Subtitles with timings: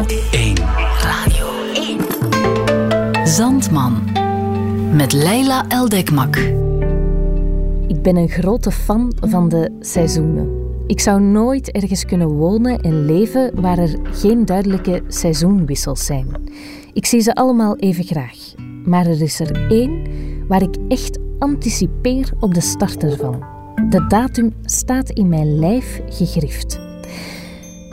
[0.00, 0.56] 1.
[1.02, 3.26] Radio 1.
[3.28, 4.02] Zandman.
[4.92, 6.36] Met Leila Eldekmak.
[7.86, 10.50] Ik ben een grote fan van de seizoenen.
[10.86, 16.26] Ik zou nooit ergens kunnen wonen en leven waar er geen duidelijke seizoenwissels zijn.
[16.92, 18.54] Ik zie ze allemaal even graag.
[18.84, 20.02] Maar er is er één
[20.48, 23.44] waar ik echt anticipeer op de start ervan.
[23.88, 26.80] De datum staat in mijn lijf gegrift.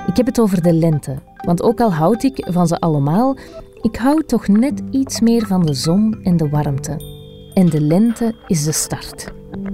[0.07, 1.15] Ik heb het over de lente,
[1.47, 3.37] want ook al houd ik van ze allemaal,
[3.81, 7.15] ik hou toch net iets meer van de zon en de warmte.
[7.53, 9.31] En de lente is de start.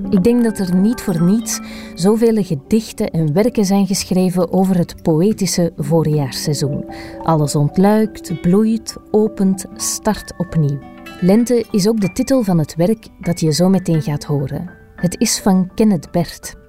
[0.10, 1.60] Ik denk dat er niet voor niets
[1.94, 6.86] zoveel gedichten en werken zijn geschreven over het poëtische voorjaarsseizoen.
[7.24, 10.80] Alles ontluikt, bloeit, opent, start opnieuw.
[11.20, 14.70] Lente is ook de titel van het werk dat je zo meteen gaat horen.
[14.96, 16.63] Het is van Kenneth Bert.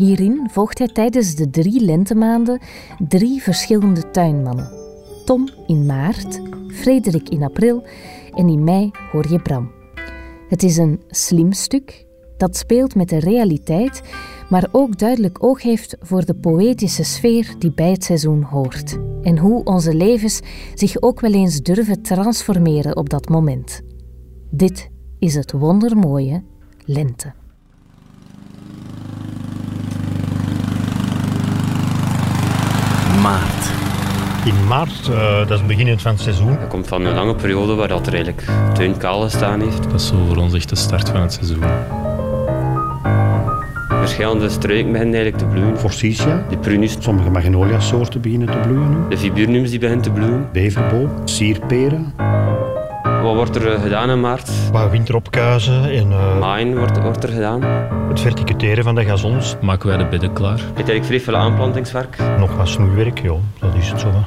[0.00, 2.60] Hierin volgt hij tijdens de drie lentemaanden
[3.08, 4.72] drie verschillende tuinmannen.
[5.24, 7.82] Tom in maart, Frederik in april
[8.34, 9.70] en in mei hoor je Bram.
[10.48, 14.02] Het is een slim stuk dat speelt met de realiteit,
[14.50, 18.98] maar ook duidelijk oog heeft voor de poëtische sfeer die bij het seizoen hoort.
[19.22, 20.40] En hoe onze levens
[20.74, 23.80] zich ook wel eens durven transformeren op dat moment.
[24.50, 26.44] Dit is het wondermooie
[26.84, 27.39] lente.
[33.30, 33.70] Maart.
[34.44, 36.56] In maart, uh, dat is het begin van het seizoen.
[36.60, 39.82] Dat komt van een lange periode waar dat er eigenlijk tuin kaal gestaan heeft.
[39.82, 41.62] Dat is zo voor ons echt de start van het seizoen.
[43.88, 45.78] Verschillende struiken beginnen eigenlijk te bloeien.
[45.78, 46.46] Forsythia.
[46.48, 46.96] De prunus.
[46.98, 48.96] Sommige magnolia-soorten beginnen te bloeien nu.
[49.08, 50.48] De viburnums die beginnen te bloeien.
[50.52, 52.14] Beverboom, sierperen.
[53.30, 54.70] Wat wordt er eh, gedaan in maart?
[54.70, 56.10] Wat winteropkuizen en...
[56.10, 57.62] Uh, Maaien wordt, wordt er gedaan.
[58.08, 59.56] Het verticuteren van de gazons.
[59.62, 60.58] Maken wij de bedden klaar.
[60.58, 62.18] Het is eigenlijk vrij veel aanplantingswerk.
[62.38, 63.34] Nog wat snoeiwerk, ja.
[63.58, 64.24] Dat is het zo.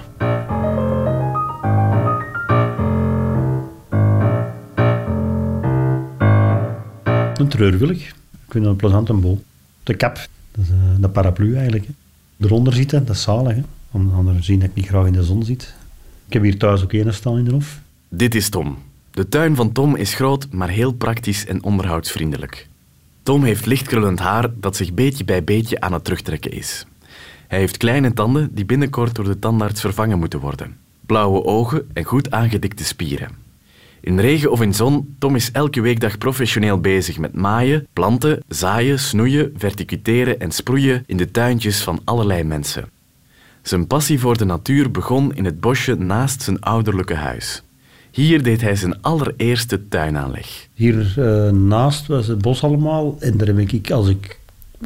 [7.36, 8.08] Een treurwillig.
[8.08, 9.44] Ik vind dat een plezante boom.
[9.84, 10.16] De kap,
[10.52, 11.86] dat is uh, de paraplu eigenlijk.
[11.86, 11.94] Hè.
[12.46, 13.56] Eronder zitten, dat is zalig.
[13.56, 13.62] Hè.
[13.92, 15.74] Om te zien dat ik niet graag in de zon zit.
[16.28, 17.80] Ik heb hier thuis ook een staan in de hof.
[18.10, 18.78] Dit is Tom.
[19.14, 22.68] De tuin van Tom is groot, maar heel praktisch en onderhoudsvriendelijk.
[23.24, 26.86] Tom heeft lichtkrullend haar dat zich beetje bij beetje aan het terugtrekken is.
[27.48, 30.78] Hij heeft kleine tanden die binnenkort door de tandarts vervangen moeten worden.
[31.06, 33.30] Blauwe ogen en goed aangedikte spieren.
[34.00, 39.00] In regen of in zon, Tom is elke weekdag professioneel bezig met maaien, planten, zaaien,
[39.00, 42.90] snoeien, verticuteren en sproeien in de tuintjes van allerlei mensen.
[43.62, 47.64] Zijn passie voor de natuur begon in het bosje naast zijn ouderlijke huis.
[48.14, 50.68] Hier deed hij zijn allereerste tuinaanleg.
[50.74, 54.40] Hier uh, naast was het bos allemaal en daar heb ik, als ik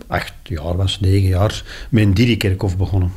[0.08, 3.12] acht jaar was, negen jaar, mijn dierenkerkhof begonnen.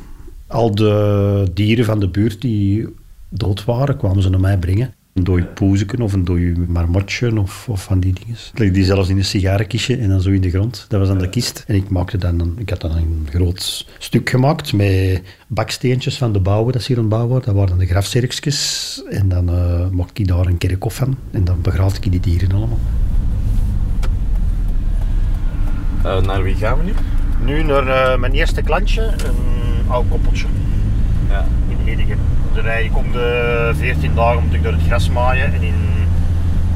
[0.47, 2.87] Al de dieren van de buurt die
[3.29, 4.93] dood waren, kwamen ze naar mij brengen.
[5.13, 8.35] Een dooi poezeken of een dooi marmotje of, of van die dingen.
[8.53, 10.85] Ik legde die zelfs in een sigarenkistje en dan zo in de grond.
[10.87, 11.63] Dat was dan de kist.
[11.67, 16.33] En ik, maakte dan een, ik had dan een groot stuk gemaakt met baksteentjes van
[16.33, 19.03] de bouwen dat ze hier aan het bouwen Dat waren dan de grafzerkjes.
[19.09, 21.17] En dan uh, maakte ik daar een kerkhof van.
[21.31, 22.79] En dan begraafde ik die dieren allemaal.
[26.05, 26.93] Uh, naar wie gaan we nu?
[27.45, 30.47] Nu naar uh, mijn eerste klantje, een oud koppeltje.
[31.29, 31.45] Ja.
[31.67, 32.17] In Edegem.
[32.53, 35.89] Dan rij de 14 dagen moet ik door het gras maaien en in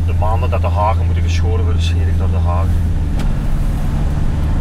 [0.05, 2.73] de maanden dat de hagen moeten geschoren worden, scheer ik door de hagen.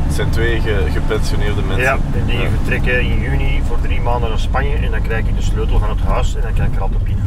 [0.04, 0.60] Het zijn twee
[0.92, 1.84] gepensioneerde mensen.
[1.84, 5.36] Ja, en die vertrekken in juni voor drie maanden naar Spanje en dan krijg ik
[5.36, 7.26] de sleutel van het huis en dan kan ik er altijd binnen.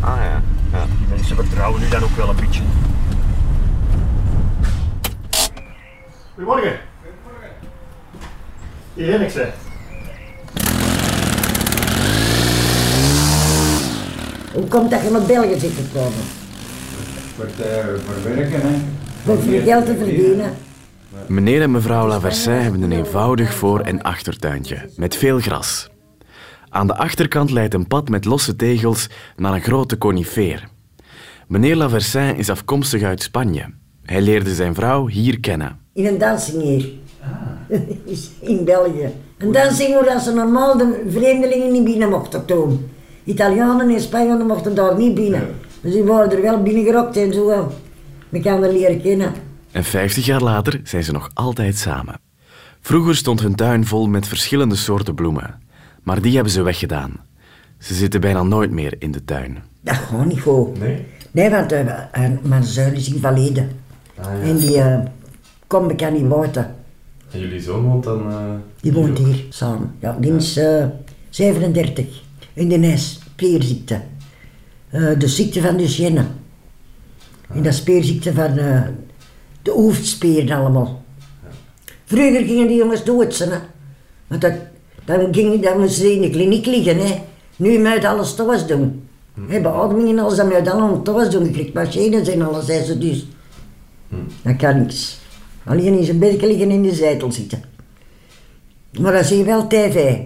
[0.00, 0.42] Ah ja.
[0.78, 0.84] ja.
[0.98, 2.62] Die mensen vertrouwen nu dan ook wel een beetje.
[6.34, 6.78] Goedemorgen.
[7.02, 7.50] Goedemorgen.
[8.94, 9.48] Hier ben ik ze.
[14.54, 16.18] Hoe komt dat je naar België zit gekomen?
[17.36, 18.74] Voor, te, voor werken, hè.
[19.24, 20.52] Voor veel geld te verdienen.
[21.26, 25.90] Meneer en mevrouw Laversin hebben een eenvoudig voor- en achtertuintje, met veel gras.
[26.68, 30.68] Aan de achterkant leidt een pad met losse tegels naar een grote conifeer.
[31.48, 33.64] Meneer Laversin is afkomstig uit Spanje.
[34.02, 35.78] Hij leerde zijn vrouw hier kennen.
[35.92, 36.90] In een dansing hier.
[38.40, 39.08] In België.
[39.38, 42.90] Een dansing waar ze normaal de vreemdelingen niet binnen mochten doen.
[43.24, 45.54] Italianen en Spanjaarden mochten daar niet binnen.
[45.80, 47.72] Dus die waren er wel binnengerokt en zo wel.
[48.32, 49.32] elkaar leren kennen.
[49.70, 52.20] En 50 jaar later zijn ze nog altijd samen.
[52.80, 55.60] Vroeger stond hun tuin vol met verschillende soorten bloemen.
[56.02, 57.12] Maar die hebben ze weggedaan.
[57.78, 59.58] Ze zitten bijna nooit meer in de tuin.
[59.80, 60.78] Dat gaat niet goed.
[60.78, 61.04] Nee?
[61.30, 61.80] Nee, want uh,
[62.42, 63.66] mijn zoon is invalide.
[64.14, 64.48] Ah, ja.
[64.48, 64.98] En die uh,
[65.66, 66.74] komt bekend niet buiten.
[67.30, 68.28] En jullie zoon woont dan...
[68.28, 68.36] Uh,
[68.80, 69.94] die woont hier samen.
[69.98, 70.60] Ja, die is
[71.30, 72.22] 37.
[72.54, 74.00] In de spierziekte.
[74.90, 76.24] Eh, de ziekte van de Duchenne.
[77.48, 78.82] En dat is spierziekte van eh,
[79.62, 81.04] de hoofdspieren allemaal.
[82.04, 83.58] Vroeger gingen die jongens dood zijn, hè.
[84.26, 84.52] Want dat,
[85.04, 87.22] dan ging dan moesten ze in de kliniek liggen, hè.
[87.56, 89.08] Nu moet alles thuis doen.
[89.34, 91.44] Beademingen en alles, dat moet allemaal thuis doen.
[91.44, 93.26] Je krijgt machines en alles, zei ze dus.
[94.42, 95.18] Dat kan niks.
[95.64, 97.62] Alleen in zijn bed liggen in de zetel zitten.
[99.00, 100.18] Maar dan zie je wel tv.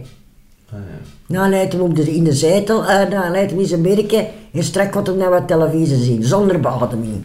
[1.29, 4.27] Nou leidt hem op de, in de zetel, uh, nou leidt hem in zijn berken
[4.53, 7.25] en strak gaat hem naar wat televisie zien, zonder beademing.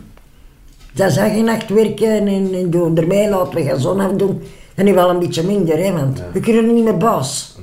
[0.93, 4.41] Dat zag je nacht werken en, en doen erbij laten we gaan zon afdoen.
[4.75, 7.55] En nu wel een beetje minder, hè, want we kunnen niet meer baas.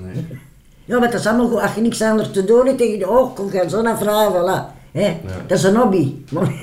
[0.85, 1.61] Ja, maar dat is allemaal goed.
[1.61, 4.77] Als je niks anders te doen hebt, tegen de oog, kom gaan zon afvragen, voilà.
[4.93, 5.17] Hè.
[5.47, 6.13] Dat is een hobby.
[6.33, 6.55] Maar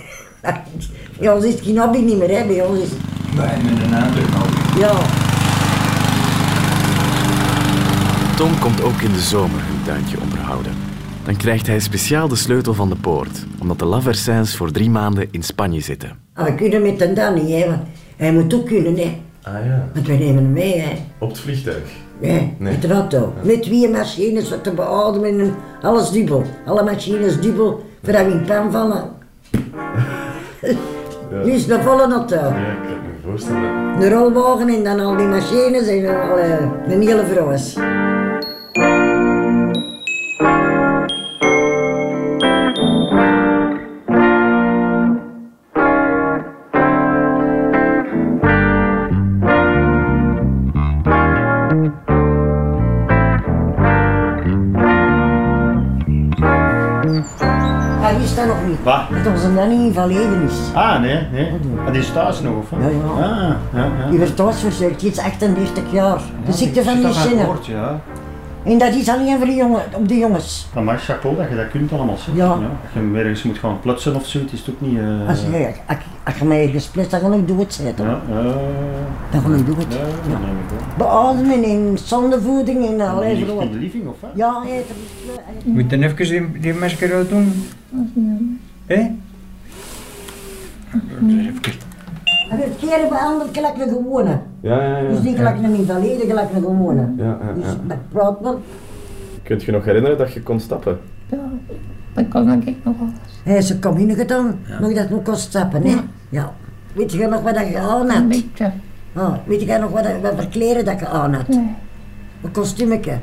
[1.19, 2.45] bij ons is het geen hobby niet meer, hè.
[2.47, 4.79] bij ons is het- Wij met een andere hobby.
[4.79, 4.93] ja.
[8.37, 10.71] Tom komt ook in de zomer hun tuintje onderhouden.
[11.25, 15.27] Dan krijgt hij speciaal de sleutel van de poort, omdat de Laversins voor drie maanden
[15.31, 16.09] in Spanje zitten.
[16.33, 17.81] Ah, we kunnen met een dan niet, hè, want
[18.15, 19.21] hij moet ook kunnen, hè.
[19.41, 20.95] Ah ja, Want wij nemen hem mee, hè.
[21.19, 21.83] op het vliegtuig.
[22.21, 22.71] Nee, Nee.
[22.71, 23.33] met de auto.
[23.43, 26.43] Met twee machines wat te beademen en alles dubbel.
[26.65, 29.03] Alle machines dubbel, voordat we in pan vallen.
[31.43, 32.35] Nu is het een volle auto.
[32.35, 32.53] Ja, ik
[32.87, 33.99] kan me voorstellen.
[33.99, 37.75] De rolwagen en dan al die machines en dan al eh, een hele vrouwes.
[58.67, 58.83] Niet.
[58.83, 59.01] Wat?
[59.23, 60.53] Dat onze nanny invalide is.
[60.73, 61.51] Ah, nee, nee.
[61.85, 62.69] Ah, die is thuis nog, of?
[62.79, 63.23] Ja, ja.
[63.23, 64.09] Ah, ja, ja.
[64.09, 66.19] Die werd thuisverzorgd, die is 38 jaar.
[66.45, 67.47] De ziekte van die zinnen.
[67.63, 67.99] ja.
[68.63, 70.67] En dat is alleen voor de jongen, op de jongens.
[70.73, 72.35] Dan mag chapeau dat je dat kunt allemaal zeggen.
[72.35, 72.47] Ja.
[72.49, 72.59] Als
[72.93, 74.97] je ergens moet gaan plutsen of zoiets, is het ook niet...
[74.99, 78.05] eh, Als je, als, als je mij gesplitst, dan ga ik dood zetten.
[78.05, 78.41] Ja, ja.
[79.31, 79.77] Dan ga ik dood.
[79.89, 80.37] Ja, dat Ja.
[80.97, 83.71] Beademen en zondevoeding en allerlei groot.
[83.71, 84.29] de living, of wat?
[84.35, 84.95] Ja, eten.
[85.73, 87.65] Moet je even die, die masker uit doen?
[88.85, 89.11] Hé?
[92.49, 94.39] Het keren behandeld gelijk een gewone.
[94.61, 95.09] Ja, ja, ja.
[95.09, 97.07] Dus niet gelijk een invalide, gelijk een gewone.
[97.17, 97.75] Ja, ja, Dus ja.
[97.87, 98.61] dat praat wel.
[99.43, 100.99] Kunt je nog herinneren dat je kon stappen?
[101.29, 101.37] Ja,
[102.13, 103.09] dat kan ik nog wel.
[103.43, 105.95] Hij is een commune gedaan, nog dat nog kon stappen, hè?
[106.29, 106.53] Ja.
[106.93, 108.71] Weet je nog wat je aan Een beetje.
[109.13, 111.47] Ah, weet je nog wat, wat voor kleren dat je aan had?
[111.47, 111.75] Nee.
[112.41, 113.17] Een kostuumetje.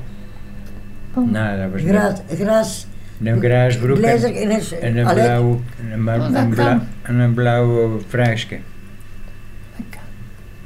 [1.15, 2.87] Nou, dat was Gras, gras,
[3.27, 4.81] een grijs broek blazer en, en een...
[4.81, 5.61] en een blauw,
[5.91, 8.59] en een, Oh, een, en een blauw vrijsje.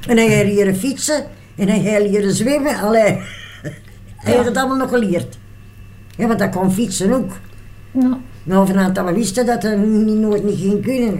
[0.07, 1.23] En dan ga je leren fietsen
[1.55, 2.75] en dan ga je leren zwemmen.
[2.75, 3.17] Allee.
[4.15, 5.37] Hij heeft het allemaal nog geleerd.
[6.17, 7.31] Ja, want dat kon fietsen ook.
[7.91, 8.19] Ja.
[8.43, 11.15] Nou, vanuit dat we wisten dat hij niet, nooit niet ging kunnen.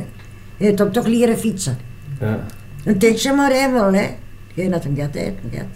[0.57, 1.77] Hij heeft hem toch leren fietsen.
[2.19, 2.39] Ja.
[2.83, 4.07] Een tijdje maar hij wel, hè.
[4.55, 5.67] Geen dat hem gehad heeft, gehad.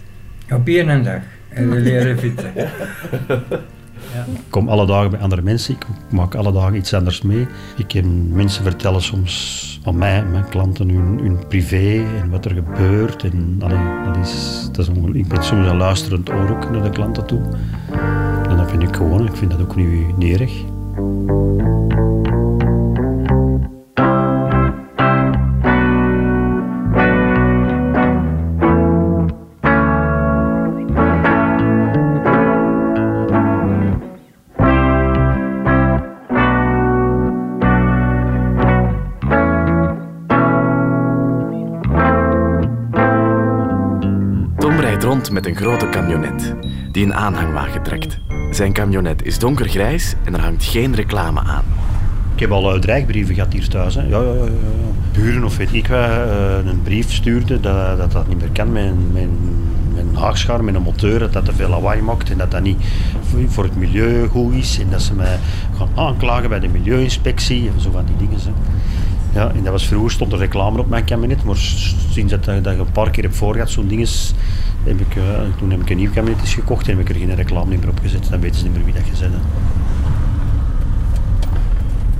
[0.60, 1.20] Op één dag.
[1.48, 2.52] En we leren fietsen.
[4.12, 7.46] Ik kom alle dagen bij andere mensen, ik maak alle dagen iets anders mee.
[7.76, 12.50] Ik heb mensen vertellen soms aan mij, mijn klanten, hun, hun privé en wat er
[12.50, 13.24] gebeurt.
[13.24, 15.24] En, dat is, dat is ongelooflijk.
[15.24, 17.42] ik ben soms een luisterend oor ook naar de klanten toe.
[18.48, 20.52] En dat vind ik gewoon, ik vind dat ook niet, erg.
[45.02, 46.54] Rond met een grote camionet
[46.90, 48.18] die een aanhangwagen trekt.
[48.50, 51.64] Zijn camionet is donkergrijs en er hangt geen reclame aan.
[52.34, 53.94] Ik heb al uh, dreigbrieven gehad hier thuis.
[53.94, 54.02] Hè.
[54.02, 54.50] Ja, ja, ja.
[55.12, 58.72] Buren of weet ik wat, eh, een brief stuurde dat dat, dat niet meer kan
[58.72, 58.92] met
[60.14, 62.82] haagschaar, met een motor, dat dat te veel lawaai maakt en dat dat niet
[63.46, 64.78] voor- het milieu goed is.
[64.80, 65.38] En dat ze mij
[65.76, 68.40] gaan aanklagen bij de milieuinspectie en zo van die dingen.
[69.32, 72.64] Ja, en dat was vroeger stond er reclame op mijn kabinet, maar sinds dat, dat
[72.64, 74.34] je een paar keer hebt voorgehad, zo'n ding is,
[74.84, 75.22] heb ik, eh,
[75.58, 77.88] toen heb ik een nieuw kabinet eens gekocht en heb ik er geen reclame meer
[77.88, 78.26] op gezet.
[78.30, 79.42] Dan weten ze niet meer wie dat gezet heeft.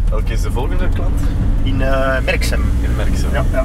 [0.08, 1.20] Welke is de volgende klant?
[1.62, 2.60] In uh, Merksem.
[2.80, 3.32] In Merksem.
[3.32, 3.64] Ja, ja.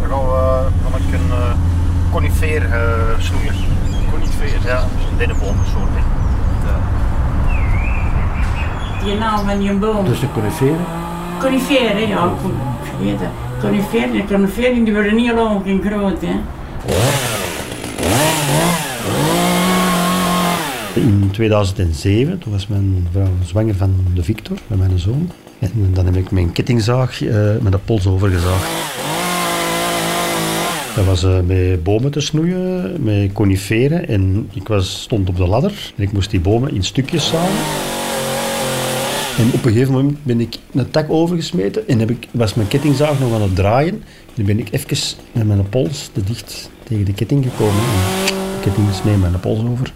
[0.00, 1.52] Daar gaan we dan ik een uh,
[2.10, 3.54] conifeer uh, snoeien.
[4.10, 4.58] Conifeer?
[4.66, 5.88] Ja, een dennenbomensoort.
[5.92, 6.00] hè.
[9.04, 10.04] Die naam van die boom.
[10.04, 10.76] Dus de conifeer?
[11.42, 12.34] Coniferen, ja,
[12.98, 13.20] het.
[13.60, 16.34] Coniferen, de coniferen die worden niet lang en groot, hè.
[20.94, 25.30] In 2007, toen was mijn vrouw zwanger van de Victor, met mijn zoon.
[25.58, 28.70] En dan heb ik mijn kettingzaag eh, met de pols overgezaagd.
[30.94, 34.08] Dat was eh, met bomen te snoeien, met coniferen.
[34.08, 37.91] En ik was, stond op de ladder en ik moest die bomen in stukjes zagen.
[39.38, 42.68] En op een gegeven moment ben ik een tak overgesmeten en heb ik, was mijn
[42.68, 43.94] kettingzaag nog aan het draaien.
[43.94, 47.82] En dan ben ik even met mijn pols te dicht tegen de ketting gekomen.
[47.82, 49.92] En de ketting is mee mijn pols over.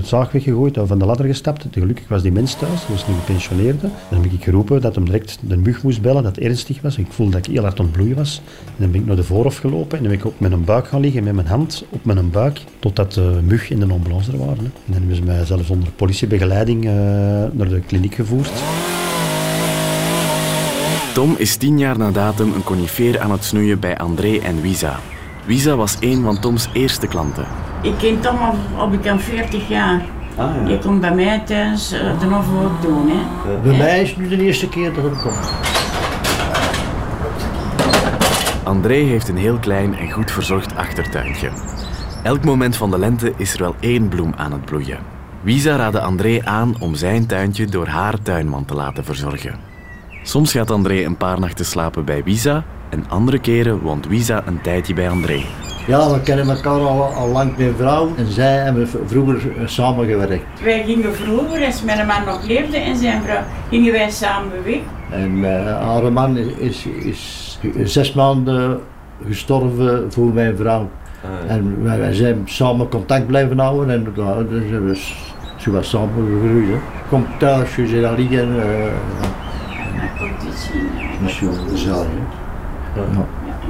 [0.00, 1.66] De zaag weggegooid, van de ladder gestapt.
[1.70, 3.88] Gelukkig was die mens thuis, dat was een gepensioneerde.
[4.10, 6.98] Dan heb ik geroepen dat hem direct de mug moest bellen, dat het ernstig was.
[6.98, 8.42] Ik voelde dat ik heel hard ontbloeien was.
[8.66, 10.86] En dan ben ik naar de voorhof gelopen en dan ben ik op mijn buik
[10.86, 14.58] gaan liggen met mijn hand op mijn buik, totdat de mug in de ambulance waren.
[14.58, 16.92] En dan hebben ze mij zelfs onder politiebegeleiding eh,
[17.52, 18.52] naar de kliniek gevoerd.
[21.14, 25.00] Tom is tien jaar na datum een conifeer aan het snoeien bij André en Wisa.
[25.46, 27.46] Wisa was een van Toms eerste klanten.
[27.86, 30.04] Ik ken Tom al, al bekend 40 jaar.
[30.36, 30.68] Ah, ja.
[30.68, 33.10] Je komt bij mij thuis uh, de novel ook doen.
[33.10, 33.60] Hè.
[33.62, 35.52] Bij mij is het nu de eerste keer dat het komt.
[38.64, 41.50] André heeft een heel klein en goed verzorgd achtertuintje.
[42.22, 44.98] Elk moment van de lente is er wel één bloem aan het bloeien.
[45.40, 49.54] Wisa raadde André aan om zijn tuintje door haar tuinman te laten verzorgen.
[50.22, 54.60] Soms gaat André een paar nachten slapen bij Wisa en andere keren woont Wisa een
[54.60, 55.44] tijdje bij André.
[55.86, 60.44] Ja, we kennen elkaar al, al lang met vrouw en zij hebben vroeger eh, samengewerkt.
[60.64, 64.78] Wij gingen vroeger, als mijn man nog leefde en zijn vrouw, gingen wij samen weg.
[65.10, 68.80] En eh, haar man is, is, is zes maanden
[69.28, 70.88] gestorven voor mijn vrouw.
[71.46, 75.70] En wij, wij zijn samen contact blijven houden en ja, dan zijn we s- zo
[75.70, 76.80] wat samen gegroeid.
[77.08, 78.60] Komt thuis, je zit daar liggen.
[78.62, 78.92] eh En
[79.96, 80.88] dan komt iets in.
[81.20, 82.06] dat is zo gezellig.
[82.92, 83.00] hè.
[83.00, 83.26] Ja.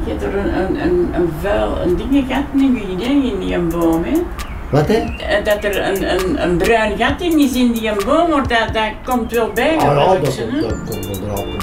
[0.06, 3.40] Je hebt er een, een, een, een vuil, een ding gat in je idee in
[3.40, 4.04] die boom.
[4.04, 4.22] Hè.
[4.70, 4.94] Wat hè?
[4.94, 8.68] Eh, Dat er een, een, een bruin gat in is in die boom, maar dat,
[8.72, 9.76] dat komt wel bij.
[9.76, 11.56] Ah ja, dat dat uit.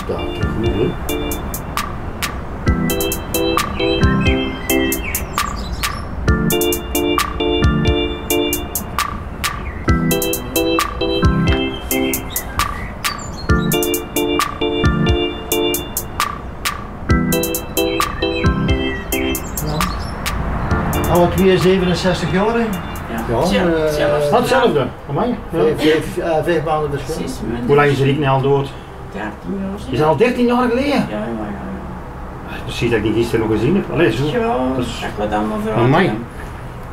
[21.13, 22.59] Alle twee 67 jaar, hè?
[22.59, 25.29] Ja, eh, hetzelfde, amai.
[25.49, 25.59] Ja.
[25.59, 27.27] Vijf, vijf, eh, vijf maanden verschil.
[27.27, 27.65] Zes maanden.
[27.67, 28.69] Hoe lang is Rick nu al dood?
[29.11, 29.91] 13 jaar.
[29.93, 30.89] Is dat al 13 jaar geleden?
[30.89, 32.55] Ja, ja, ja.
[32.63, 33.91] Precies dat ik die gisteren nog gezien heb.
[33.91, 34.23] Allee, zo.
[34.25, 36.05] Ja, Dat is- wat allemaal voor Amai.
[36.05, 36.11] Ik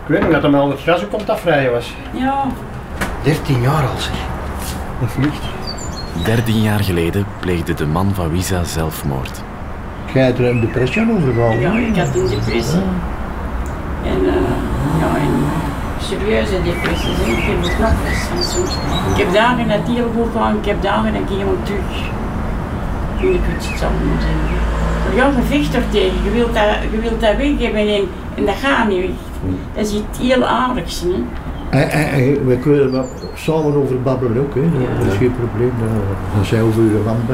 [0.06, 1.40] weet nog dat hem al het gras ook op dat
[1.72, 1.94] was.
[2.12, 2.44] Ja,
[3.22, 4.12] 13 jaar al zeg.
[5.00, 5.42] Dat vliegt.
[6.24, 9.42] 13 jaar geleden pleegde de man van Wisa zelfmoord.
[10.14, 11.60] Jij hebt er een depressie aan overgehouden.
[11.60, 12.80] ja, ik had een depressie.
[14.04, 14.34] En eh,
[15.00, 15.32] ja, en
[16.00, 17.18] serieuze depressies.
[17.18, 17.92] Ik heb er nog.
[19.12, 21.96] Ik heb dagen dat het heel goed gaat, ik heb dagen dat ik helemaal terug.
[23.16, 24.58] Ik weet het zal niet zeggen.
[25.04, 26.18] Maar ja, je vecht er tegen.
[26.24, 28.04] Je wilt dat, je wilt dat weg hebben en,
[28.34, 29.16] en dat gaat niet weg.
[29.74, 31.00] Dat is iets heel aardigs.
[31.02, 31.14] Hè.
[31.78, 33.04] En, en, en we kunnen er
[33.34, 34.60] samen over babbelen ook, hè.
[34.98, 35.72] dat is geen probleem.
[35.82, 37.28] eh, Als zij over uw lamp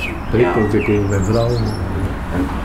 [0.00, 0.62] spreekt, Ja.
[0.66, 1.48] of ik over mijn vrouw.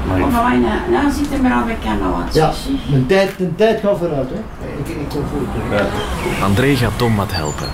[0.08, 0.58] Maar
[0.90, 2.26] nou, zitten we al bij Canada.
[2.32, 2.52] Ja,
[2.90, 4.30] mijn tijd, tijd gaat vooruit.
[4.30, 4.68] Hè.
[4.80, 6.44] Ik, ik kom voor.
[6.44, 7.68] André gaat Tom wat helpen.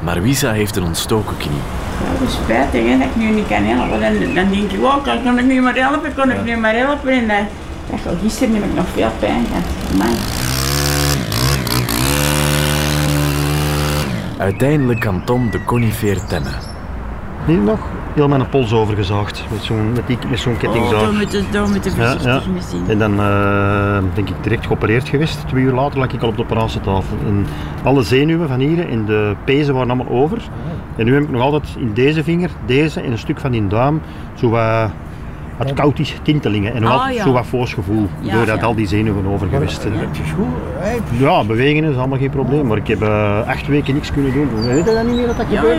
[0.00, 1.60] Maar Wisa heeft een ontstoken knie.
[2.04, 4.00] Ja, dat is spijtig hè, dat ik nu niet kan helpen.
[4.00, 6.74] Dan, dan denk je, oh, kan, kan ik nu maar helpen, kan ik nu maar
[6.74, 7.12] helpen.
[7.12, 7.46] En dan,
[7.90, 9.64] dat gaat gisteren heb ik nog veel pijn gehad.
[14.38, 16.75] Uiteindelijk kan Tom de conifeer temmen.
[17.46, 17.78] Niet nog?
[18.14, 21.00] Heel mijn pols overgezaagd met zo'n met die- met zo'n oh, kettingzaag.
[21.02, 22.84] door met de, door met de Ja, voorzichtig misschien.
[22.88, 25.48] En dan eh, denk ik direct geopereerd geweest.
[25.48, 27.16] Twee uur later lag ik al op de operatietafel.
[27.26, 27.46] En
[27.84, 30.38] alle zenuwen van hier en de pezen waren allemaal over.
[30.96, 33.66] En nu heb ik nog altijd in deze vinger, deze en een stuk van die
[33.66, 34.00] duim,
[34.34, 34.90] zo wat,
[35.56, 36.74] wat koud is, tintelingen.
[36.74, 37.22] En nog Ah, ja.
[37.22, 38.64] zo wat voorsgevoel, Ja, doordat ja.
[38.66, 39.94] al die zenuwen over geweest zijn.
[41.18, 44.48] Ja, bewegen is allemaal geen probleem, maar ik heb eh, acht weken niks kunnen doen.
[44.66, 45.74] Weet je dat niet meer dat dat ja, ja,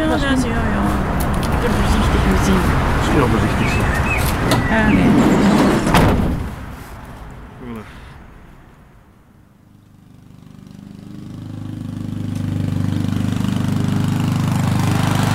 [1.68, 2.62] heb voorzichtig gezien.
[3.14, 3.92] Heel voorzichtig zijn.
[4.70, 5.10] Ah, nee.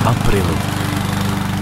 [0.05, 0.43] April.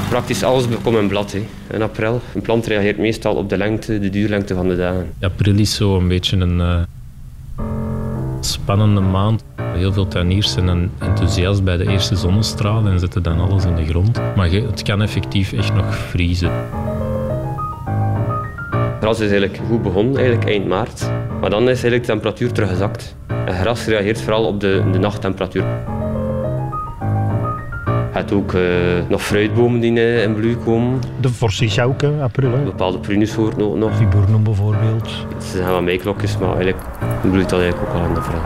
[0.10, 1.32] Praktisch alles bekomt een blad.
[1.32, 1.46] Hè.
[1.72, 2.22] In april.
[2.36, 5.13] Een plant reageert meestal op de lengte, de duurlengte van de dagen.
[5.22, 6.82] April is zo een beetje een eh,
[8.45, 9.43] spannende maand.
[9.55, 13.86] Heel veel tuiniers zijn enthousiast bij de eerste zonnestralen en zetten dan alles in de
[13.86, 14.19] grond.
[14.36, 16.51] Maar het kan effectief echt nog vriezen.
[19.00, 21.12] Gras is eigenlijk goed begonnen, eigenlijk eind maart.
[21.41, 23.15] Maar dan is eigenlijk de temperatuur teruggezakt.
[23.27, 25.65] En gras reageert vooral op de, de nachttemperatuur.
[28.12, 28.62] Hebt ook eh,
[29.08, 31.00] nog fruitbomen die eh, in bloei komen.
[31.20, 32.51] De forsythia ook, hè, april.
[32.51, 32.63] Hè.
[32.63, 33.98] Bepaalde prunussoorten ook nog.
[33.98, 35.10] Viburnum bijvoorbeeld.
[35.34, 36.84] Het zijn wel meeklokjes, maar eigenlijk
[37.22, 38.41] bloeit dat eigenlijk ook al in de april.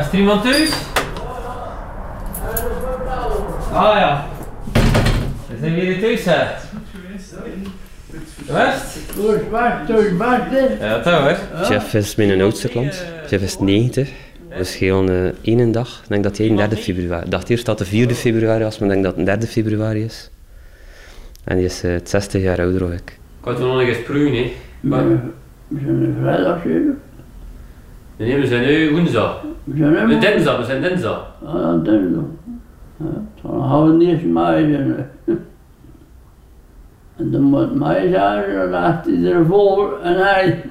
[0.00, 0.70] Is er iemand thuis?
[3.72, 4.24] Ah ja.
[5.48, 6.44] We zijn weer thuis, hè?
[8.10, 8.91] Goed, goed, wacht.
[10.80, 11.66] Ja, dat hoor.
[11.68, 13.04] Jeff is mijn oudste klant.
[13.28, 14.10] Jeff is 90.
[14.56, 16.00] We schelen uh, één dag.
[16.02, 17.24] Ik denk dat hij 3 februari.
[17.24, 20.04] Ik dacht eerst dat het 4 februari was, maar ik denk dat het 3 februari
[20.04, 20.30] is.
[21.44, 23.18] En die is uh, 60 jaar ouder dan ik.
[23.40, 24.52] Ik had toen nog eens proeven, hè.
[24.80, 25.04] Maar...
[25.68, 26.94] We zijn vrijdag zeker?
[28.16, 29.44] Nee, we zijn nu woensdag.
[29.64, 31.34] We zijn nu dinsdag, we zijn dinsdag.
[31.44, 32.24] Ah, dinsdag.
[32.96, 34.22] Ja, dan gaan we niet eens
[37.30, 40.62] dan moet mei zijn, dan laat iedere vol en hij.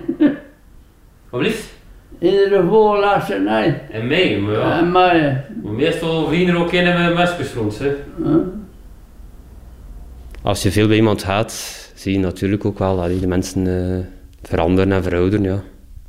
[1.30, 1.74] Wat blieft?
[2.20, 3.82] Iedere vol laat zijn hij.
[3.92, 4.80] En maar ja.
[4.80, 5.38] En mei.
[5.64, 7.88] Maar meestal vrienden ook in met maskers rond, hè.
[8.24, 8.40] Ja.
[10.42, 11.52] Als je veel bij iemand gaat,
[11.96, 14.00] zie je natuurlijk ook wel dat de mensen uh,
[14.42, 15.62] veranderen en verouderen, ja.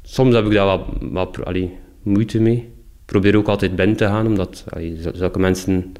[0.02, 2.56] Soms heb ik daar wat, wat allee, moeite mee.
[2.56, 5.92] Ik probeer ook altijd binnen te gaan, omdat allee, zulke mensen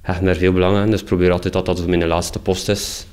[0.00, 0.90] hechten daar veel belang aan.
[0.90, 3.06] Dus ik probeer altijd dat dat mijn laatste post is.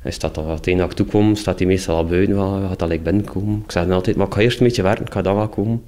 [0.00, 2.88] Hij staat al het ene dag toekomt, staat hij meestal al buiten, wel, gaat al
[3.02, 3.62] binnenkomen.
[3.64, 5.48] Ik zeg dan altijd, maar ik ga eerst een beetje werken, ik ga dan wel
[5.48, 5.82] komen.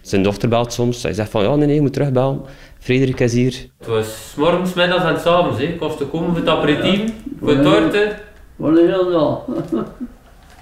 [0.00, 2.40] Zijn dochter belt soms, hij zegt van, ja nee, nee, je moet terugbellen.
[2.78, 3.66] Frederik is hier.
[3.78, 5.76] Het was s morgens, middags en s avonds, hè.
[5.78, 8.12] Kost komen voor het aperitief, voor de torten.
[8.58, 9.44] Voor de hele dag.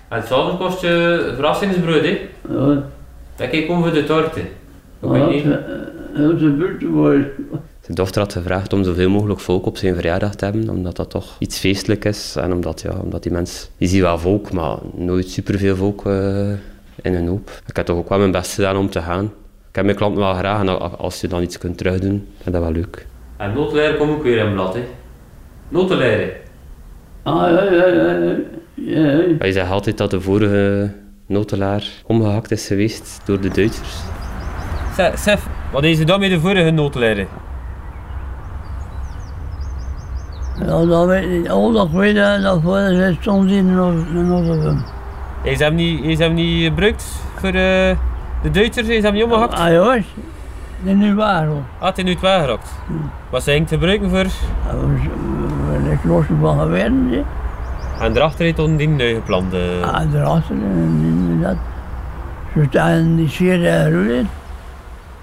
[0.09, 2.19] En s'avonds kost je verrassingsbrood, hè?
[2.49, 2.83] Ja.
[3.37, 4.49] Dat kijk om voor de torten.
[5.00, 5.59] Dat Ja, weet je niet.
[6.14, 7.30] heel zijn buurtboy.
[7.90, 11.11] Zijn dochter had gevraagd om zoveel mogelijk volk op zijn verjaardag te hebben, omdat dat
[11.11, 12.37] toch iets feestelijk is.
[12.37, 16.50] En omdat, ja, omdat die mens, die ziet wel volk, maar nooit superveel volk eh,
[17.02, 17.50] in een hoop.
[17.66, 19.25] Ik heb toch ook wel mijn best gedaan om te gaan.
[19.68, 22.62] Ik heb mijn klanten wel graag en als je dan iets kunt terugdoen, is dat
[22.62, 23.06] wel leuk.
[23.36, 24.84] En noodleider komt ook weer in blad, hè.
[25.69, 26.32] Noodleider.
[27.23, 28.36] Ah, ja, ja, ja.
[28.75, 29.45] ja.
[29.47, 30.93] je zegt altijd dat de vorige
[31.26, 33.97] notelaar omgehakt is geweest door de Duitsers.
[35.15, 37.26] Sef, wat is er dan met de vorige noodleider?
[40.66, 41.50] Ja, dat weet ik niet.
[41.50, 44.82] Al dat weet ik, dat voor de soms in Rotterdam.
[45.42, 47.04] Is hem niet, is hem niet gebruikt
[47.36, 47.96] voor eh,
[48.42, 48.88] de Duitsers?
[48.88, 49.54] Is hem niet omgehakt?
[49.54, 50.06] Ah, jongens.
[50.82, 51.62] Dat is niet waar, hoor.
[51.78, 52.70] Ah, het is nu weggeraakt.
[53.30, 54.26] Wat zijn te gebruiken voor?
[55.82, 57.23] Daar is los van gewerkt, hè.
[58.04, 59.52] En daarachter heeft dan die nu gepland.
[59.54, 59.60] eh.
[59.94, 61.56] Ah, daarachter, en dat.
[62.54, 64.28] Zo staan die zeer groeien.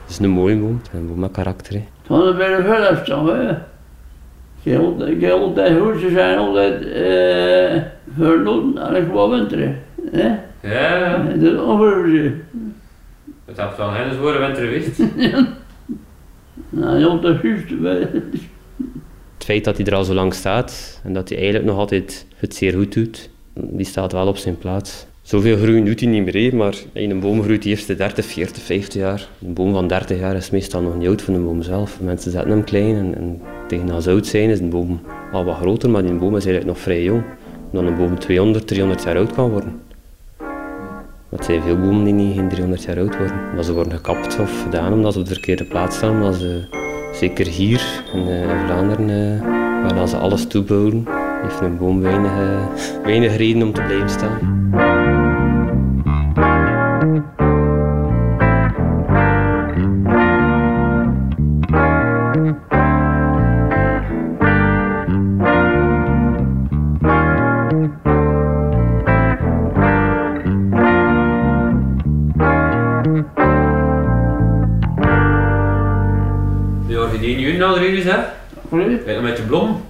[0.04, 1.82] Het is een mooie boom, het een boom met karakter.
[2.06, 3.54] Van de de velf staan, hè.
[4.68, 7.82] Geld, geld, de hoesten zijn altijd eh
[8.16, 9.80] verloren en ik wou winteren.
[10.12, 10.28] Hè?
[10.62, 11.24] Ja, ja.
[11.24, 12.34] Dat is ongeveer.
[13.46, 15.04] Het heeft wel geen zware winter geweest.
[16.70, 18.00] Nou, moet dat juist bij.
[19.38, 22.28] Het feit dat hij er al zo lang staat en dat hij eigenlijk nog altijd
[22.36, 25.06] het zeer goed doet, die staat wel op zijn plaats.
[25.22, 28.26] Zoveel groeien doet hij niet meer, hè, maar in een boom groeit de eerste 30,
[28.26, 29.28] 40, 50 jaar.
[29.46, 32.02] Een boom van 30 jaar is meestal nog niet oud van een boom zelf.
[32.02, 35.00] Mensen zetten hem klein en, en tegen als ze oud zijn is een boom
[35.32, 37.24] al wat groter, maar die boom is eigenlijk nog vrij jong.
[37.72, 39.82] Dan een boom 200, 300 jaar oud kan worden.
[41.30, 43.50] Maar zijn veel bomen die niet geen 300 jaar oud worden.
[43.50, 46.16] Omdat ze worden gekapt of gedaan omdat ze op de verkeerde plaats staan.
[46.16, 46.68] Omdat ze,
[47.14, 49.42] zeker hier in, eh, in Vlaanderen, eh,
[49.82, 51.06] waar dat ze alles toebouwen,
[51.42, 54.66] heeft een boom weinig, eh, weinig reden om te blijven staan.
[78.70, 79.82] Kijk met je blom.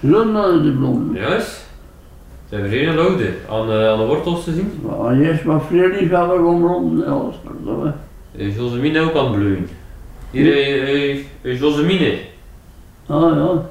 [0.00, 1.14] Zonder de bloem.
[1.14, 1.64] Juist.
[2.48, 4.72] Zijn we geen oude aan, eh, aan de wortels te zien?
[4.86, 5.60] Maar eerst maar
[6.10, 7.04] had ik om rond.
[7.04, 7.94] Ja,
[8.32, 9.68] Is Josemine ook aan het bloeien?
[10.30, 12.18] Hier, eh, eh, eh, Josemine.
[13.06, 13.62] Ah ja.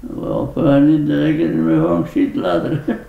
[0.00, 2.82] Wel, ik ga niet dat ik het meer gewoon ziet later.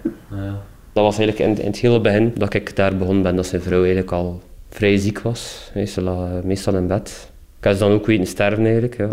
[0.93, 3.61] Dat was eigenlijk in, in het hele begin dat ik daar begonnen ben, dat zijn
[3.61, 5.71] vrouw eigenlijk al vrij ziek was.
[5.85, 7.31] Ze lag eh, meestal in bed.
[7.57, 9.09] Ik heb ze dan ook weten sterven eigenlijk, ja.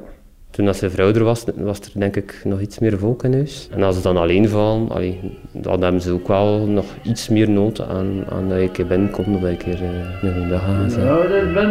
[0.59, 3.33] Toen dat ze vrouw er was, was er denk ik nog iets meer volk in
[3.33, 3.69] huis.
[3.71, 5.21] En als ze dan alleen vallen, allee,
[5.53, 8.87] dan hebben ze ook wel nog iets meer nood aan, aan dat je een keer
[8.87, 9.83] binnenkomt of dat je een keer
[10.23, 11.05] eh, een dag zeggen.
[11.05, 11.71] Ja, dat ben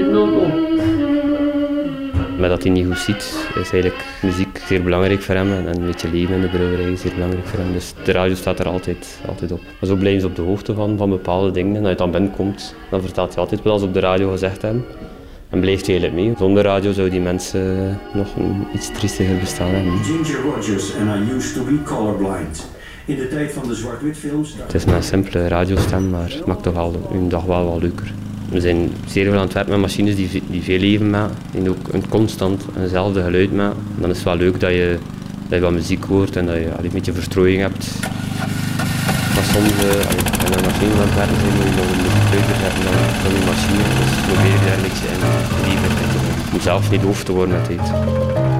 [0.00, 0.32] ik nood.
[2.38, 5.52] Maar dat hij niet goed ziet, is eigenlijk muziek zeer belangrijk voor hem.
[5.52, 7.72] En een beetje leven in de brouwerij is zeer belangrijk voor hem.
[7.72, 9.60] Dus de radio staat er altijd, altijd op.
[9.60, 11.76] Maar zo blijven ze op de hoogte van, van bepaalde dingen.
[11.76, 14.62] En als je dan binnenkomt, dan vertelt hij altijd wat ze op de radio gezegd
[14.62, 14.84] hebben.
[15.50, 16.34] En blijft hij eigenlijk mee.
[16.38, 20.04] Zonder radio zouden die mensen nog een iets triestiger bestaan hebben.
[20.04, 22.66] Ginger Rogers and I used to be colorblind.
[23.06, 24.54] In de tijd van de zwart-wit films...
[24.56, 27.82] Het is maar een simpele radiostem, maar het maakt toch al hun dag wel wat
[27.82, 28.12] leuker.
[28.50, 31.70] We zijn zeer veel aan het werken met machines die, die veel leven maken, die
[31.70, 33.82] ook een constant eenzelfde geluid maken.
[33.98, 34.98] Dan is het wel leuk dat je,
[35.48, 37.86] dat je wat muziek hoort en dat je allee, een beetje verstrooiing hebt.
[39.34, 42.92] Maar soms, uh, als je met machines aan het werken zijn, moet luider zetten dan,
[43.22, 43.82] dan die machine.
[43.98, 45.20] Dus probeer daar beetje in.
[46.44, 48.57] Je moet zelf niet doof te worden met tijd.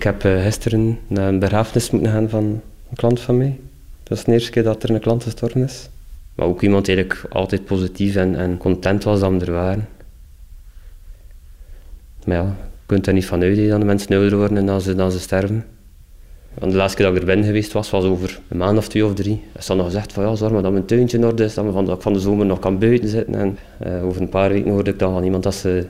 [0.00, 2.44] Ik heb uh, gisteren naar een begrafenis moeten gaan van
[2.90, 3.58] een klant van mij.
[4.02, 5.88] Dat is de eerste keer dat er een klant gestorven is.
[6.34, 9.88] Maar ook iemand die eigenlijk altijd positief en, en content was dat we er waren.
[12.24, 14.80] Maar ja, je kunt er niet van uit dat de mensen ouder worden en dan
[14.80, 15.64] ze, dan ze sterven.
[16.54, 18.88] Want de laatste keer dat ik er binnen geweest was, was over een maand of
[18.88, 19.42] twee of drie.
[19.52, 21.72] Er had nog gezegd van ja, zorg maar dat mijn tuintje in orde is, dat,
[21.72, 23.34] van, dat ik van de zomer nog kan buiten zitten.
[23.34, 25.86] En uh, over een paar weken hoorde ik dan van iemand dat ze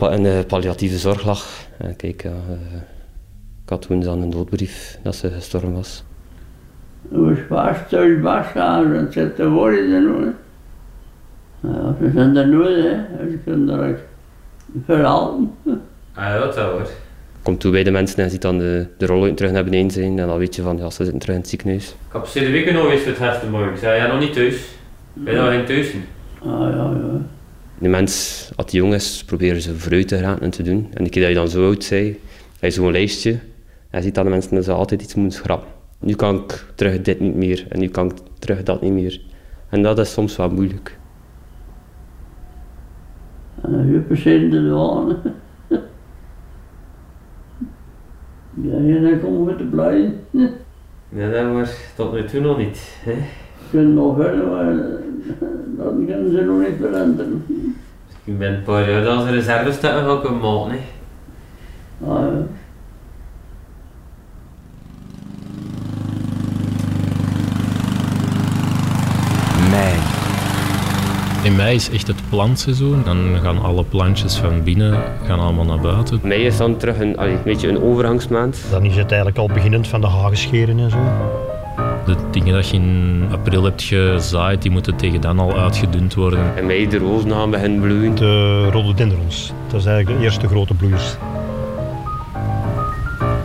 [0.00, 1.46] in de palliatieve zorg lag.
[1.78, 2.80] En kijk, ja, uh,
[3.64, 6.04] ik had toen dan een doodbrief dat ze gestorven was.
[7.08, 10.34] Hoe vast thuis was gaan, dat zit te worden nu.
[11.60, 12.96] Ja, ze zijn er nooit, hè.
[13.30, 13.98] Ze kunnen er
[14.84, 15.54] verhalen.
[16.14, 16.88] Ah ja, dat hoor.
[17.42, 20.18] Komt toe bij de mensen en ziet dan de, de rollen terug naar beneden zijn
[20.18, 21.88] en dan weet je van, ja, ze zitten terug in het ziekenhuis.
[21.88, 23.72] Ik heb de week nog eens voor het hesten morgen.
[23.72, 24.68] Ik zei, ja, nog niet thuis.
[25.12, 25.94] Ben je nog geen thuis?
[26.42, 27.20] Ah ja, ja.
[27.80, 30.88] De mens, als hij jong is, proberen ze vooruit te gaan en te doen.
[30.94, 32.16] En de keer dat je dan zo oud bent,
[32.60, 33.30] heb je zo'n lijstje.
[33.90, 35.68] En je ziet dat de mensen dat ze altijd iets moeten schrappen.
[36.00, 39.20] Nu kan ik terug dit niet meer en nu kan ik terug dat niet meer.
[39.68, 40.98] En dat is soms wel moeilijk.
[43.62, 45.16] En je de douane.
[48.62, 50.20] Ja, en dan komen we te blijven.
[51.08, 53.00] Nee, dat was tot nu toe nog niet.
[53.04, 53.12] Hè?
[53.12, 54.74] Ze kunnen nog verder, maar
[55.76, 57.44] dat kunnen ze nog niet veranderen.
[58.24, 60.70] Ik ben een paar jaar als reservestukken gaan kunnen maken.
[60.70, 60.78] Hè.
[62.06, 62.46] Ah, ja.
[69.70, 69.94] Mei.
[71.42, 73.02] In mei is echt het plantseizoen.
[73.04, 76.20] Dan gaan alle plantjes van binnen gaan allemaal naar buiten.
[76.22, 78.58] Mei is dan terug een, een beetje een overgangsmaand.
[78.70, 80.98] Dan is het eigenlijk al beginnend van de hagenscheren en zo.
[82.08, 86.56] De dingen dat je in april hebt gezaaid, die moeten tegen dan al uitgedund worden.
[86.56, 88.14] In mei de rozen gaan beginnen bloeien.
[88.14, 91.16] De rhododendrons, dat is eigenlijk de eerste grote bloeiers.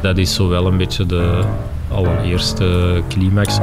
[0.02, 1.42] Dat is zo wel een beetje de
[1.92, 3.60] allereerste climax.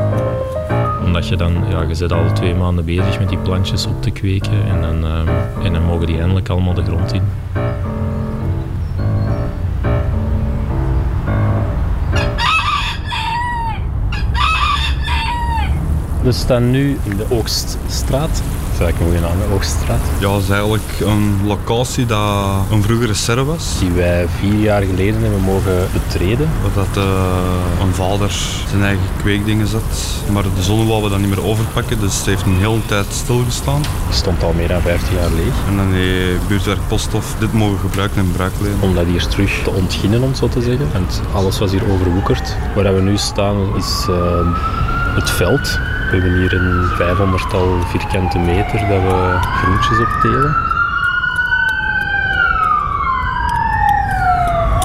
[1.04, 4.10] Omdat je dan, ja, je bent al twee maanden bezig met die plantjes op te
[4.10, 7.22] kweken en dan, uh, en dan mogen die eindelijk allemaal de grond in.
[16.22, 18.30] We staan nu in de Oogststraat.
[18.30, 20.00] Dat is eigenlijk een goede naam, de Oogststraat.
[20.18, 23.78] Ja, dat is eigenlijk een locatie dat een vroegere serre was.
[23.78, 26.48] Die wij vier jaar geleden hebben mogen betreden.
[26.74, 27.04] Dat, uh,
[27.82, 28.30] een vader
[28.68, 30.22] zijn eigen kweekdingen zet.
[30.32, 33.06] Maar de zon wou we dat niet meer overpakken, dus het heeft een hele tijd
[33.10, 33.82] stilgestaan.
[33.82, 35.54] Die stond al meer dan 15 jaar leeg.
[35.68, 38.80] En dan heeft buurtwerk Posthof dit mogen gebruiken in gebruik lenen.
[38.80, 40.86] Om dat hier terug te ontginnen, om het zo te zeggen.
[40.92, 42.56] Want alles was hier overwoekerd.
[42.74, 44.56] Waar we nu staan is uh,
[45.14, 45.78] het veld.
[46.10, 50.56] We hebben hier een 500-tal vierkante meter dat we groentjes optelen.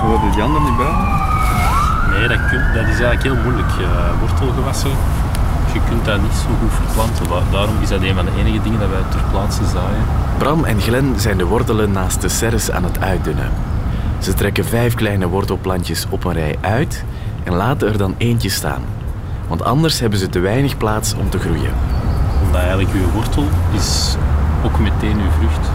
[0.02, 0.94] Hoorde die ander niet bij?
[2.10, 3.72] Nee, dat, kun, dat is eigenlijk heel moeilijk.
[3.80, 3.88] Uh,
[4.20, 4.92] wortelgewassen,
[5.74, 7.52] je kunt dat niet zo goed verplanten.
[7.52, 10.06] Daarom is dat een van de enige dingen dat wij ter plaatse zaaien.
[10.38, 13.52] Bram en Glen zijn de wortelen naast de serres aan het uitdunnen.
[14.20, 17.04] Ze trekken vijf kleine wortelplantjes op een rij uit
[17.44, 18.82] en laten er dan eentje staan.
[19.48, 21.74] Want anders hebben ze te weinig plaats om te groeien.
[22.46, 24.16] Omdat eigenlijk uw wortel is
[24.64, 25.68] ook meteen uw vrucht.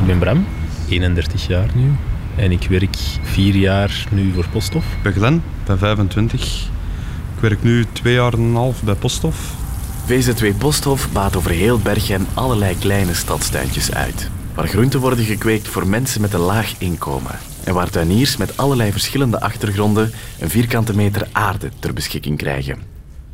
[0.00, 0.46] Ik ben Bram,
[0.88, 1.90] 31 jaar nu.
[2.36, 4.84] En ik werk vier jaar nu voor Posthof.
[4.84, 6.68] Ik ben Glen, ik ben 25.
[7.34, 9.52] Ik werk nu twee jaar en een half bij Posthof.
[10.06, 14.30] VZ2 Posthof baat over heel Berchem allerlei kleine stadstuintjes uit.
[14.54, 17.38] Waar groenten worden gekweekt voor mensen met een laag inkomen.
[17.70, 22.78] En waar tuiniers met allerlei verschillende achtergronden een vierkante meter aarde ter beschikking krijgen.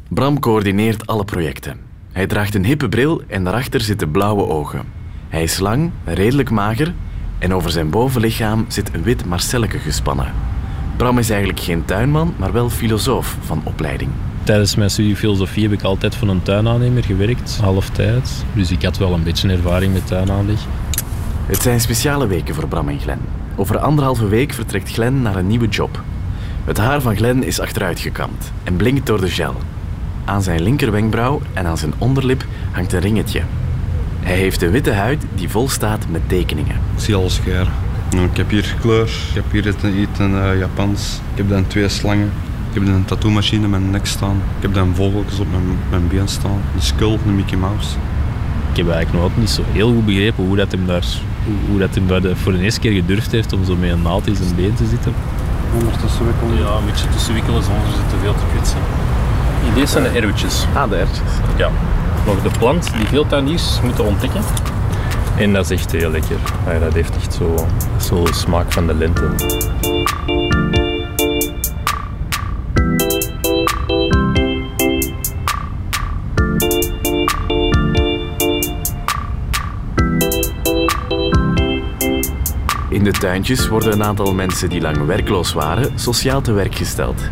[0.09, 1.81] Bram coördineert alle projecten.
[2.13, 4.85] Hij draagt een hippe bril en daarachter zitten blauwe ogen.
[5.29, 6.95] Hij is lang, redelijk mager
[7.39, 10.33] en over zijn bovenlichaam zit een wit Marcelleke gespannen.
[10.97, 14.11] Bram is eigenlijk geen tuinman, maar wel filosoof van opleiding.
[14.43, 18.45] Tijdens mijn studie filosofie heb ik altijd voor een tuinaannemer gewerkt, half tijd.
[18.55, 20.61] Dus ik had wel een beetje ervaring met tuinaanleg.
[21.47, 23.46] Het zijn speciale weken voor Bram en Glen.
[23.59, 26.03] Over anderhalve week vertrekt Glen naar een nieuwe job.
[26.65, 29.55] Het haar van Glen is achteruit gekamd en blinkt door de gel.
[30.25, 33.43] Aan zijn linkerwenkbrauw en aan zijn onderlip hangt een ringetje.
[34.21, 36.75] Hij heeft een witte huid die vol staat met tekeningen.
[36.95, 37.69] Ik zie alles scher.
[38.11, 41.21] Nou, Ik heb hier kleur, ik heb hier iets in, iets in eh, Japans.
[41.33, 42.31] Ik heb dan twee slangen.
[42.73, 44.37] Ik heb een tattoo-machine in mijn nek staan.
[44.57, 46.61] Ik heb dan vogeltjes op mijn, mijn been staan.
[46.75, 47.97] Een skull, een Mickey Mouse.
[48.71, 51.05] Ik heb eigenlijk nog altijd niet zo heel goed begrepen hoe dat hem daar,
[51.69, 54.37] hoe, dat de- voor de eerste keer gedurfd heeft om zo met een naald in
[54.37, 55.15] zijn been te zitten.
[55.79, 56.59] Ondertussen wikkelen.
[56.59, 58.79] Ja, een beetje tussen wikkelen zonder ze te veel te kwetsen.
[59.75, 60.67] Deze zijn de erwtjes.
[60.75, 61.29] Ah, de erwtjes.
[61.57, 61.71] Ja.
[62.27, 64.41] Nog de plant die veel tuiniers moeten ontdekken.
[65.39, 66.37] En dat is echt heel lekker.
[66.67, 67.67] Ja, dat heeft echt zo,
[68.01, 69.25] zo de smaak van de lente.
[82.97, 87.23] In de tuintjes worden een aantal mensen die lang werkloos waren sociaal te werk gesteld.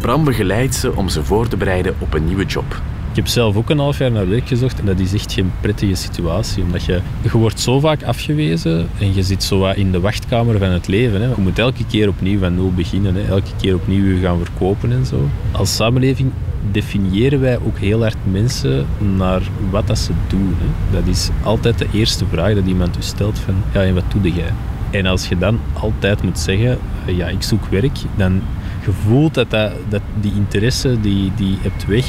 [0.00, 2.64] Bram begeleidt ze om ze voor te bereiden op een nieuwe job.
[3.10, 5.52] Ik heb zelf ook een half jaar naar werk gezocht en dat is echt geen
[5.60, 6.62] prettige situatie.
[6.62, 10.68] Omdat je, je wordt zo vaak afgewezen en je zit zo in de wachtkamer van
[10.68, 11.20] het leven.
[11.20, 11.28] Hè.
[11.28, 13.14] Je moet elke keer opnieuw van nul beginnen.
[13.14, 13.28] Hè.
[13.28, 15.28] Elke keer opnieuw gaan verkopen en zo.
[15.52, 16.30] Als samenleving
[16.70, 20.56] definiëren wij ook heel hard mensen naar wat dat ze doen.
[20.58, 20.98] Hè.
[20.98, 24.32] Dat is altijd de eerste vraag dat iemand u stelt van, ja, en wat doe
[24.32, 24.52] jij?
[24.90, 28.42] En als je dan altijd moet zeggen, eh, ja, ik zoek werk, dan
[28.84, 32.04] je voelt dat, dat, dat die interesse die, die hebt weg.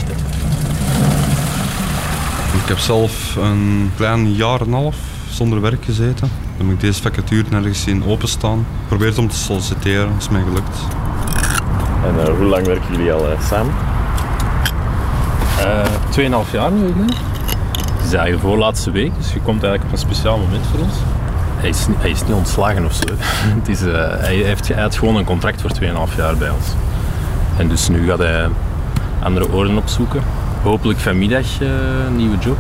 [2.64, 4.98] Ik heb zelf een klein jaar en een half
[5.30, 6.30] zonder werk gezeten.
[6.58, 8.66] Dan heb ik deze vacature nergens zien openstaan.
[8.88, 10.80] Probeer om te solliciteren, is mij gelukt.
[12.06, 13.74] En eh, hoe lang werken jullie al eh, samen?
[15.60, 16.86] Eh, Tweeënhalf jaar nu?
[16.86, 20.80] Het is eigenlijk de voorlaatste week, dus je komt eigenlijk op een speciaal moment voor
[20.80, 20.94] ons.
[21.62, 23.14] Hij is, niet- hij is niet ontslagen of zo.
[23.60, 25.72] Het is, eh, hij, heeft, hij had gewoon een contract voor
[26.10, 26.66] 2,5 jaar bij ons.
[27.58, 28.50] En dus nu gaat hij
[29.24, 30.22] andere oren opzoeken.
[30.64, 31.68] Hopelijk vanmiddag eh,
[32.08, 32.58] een nieuwe job.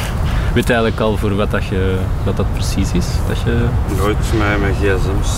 [0.54, 3.06] Weet eigenlijk al voor wat dat, je, wat dat precies is?
[3.28, 3.64] Dat je
[3.98, 5.30] Nooit met mijn gsm's